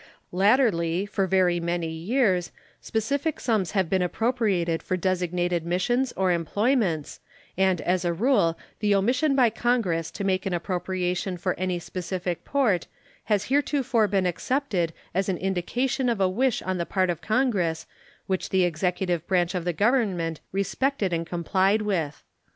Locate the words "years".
1.91-2.51